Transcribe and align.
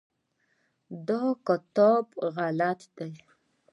دا 1.07 1.21
د 1.35 1.37
کاتب 1.47 2.05
غلطي 2.33 2.87
ده. 2.95 3.07